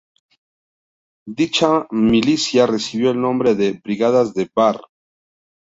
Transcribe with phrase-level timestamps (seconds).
[1.27, 4.81] Dicha Milicia recibió el nombre de Brigadas de Badr.